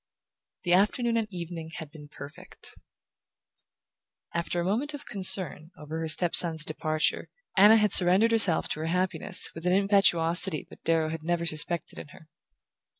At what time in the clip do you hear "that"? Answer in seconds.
10.71-10.81